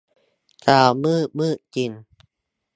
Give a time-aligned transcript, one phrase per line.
[0.61, 1.91] เช้ามืด มืดจริง